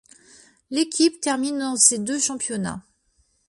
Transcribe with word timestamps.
L'équipe 0.71 1.21
termine 1.21 1.59
dans 1.59 1.75
ces 1.75 1.99
deux 1.99 2.17
championnats. 2.17 2.81